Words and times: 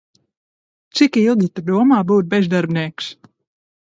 Cik 0.99 1.19
ilgi 1.23 1.49
Tu 1.59 1.65
domā 1.67 2.01
būt 2.13 2.31
bezdarbnieks? 2.33 3.13